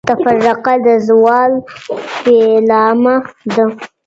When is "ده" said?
3.55-3.65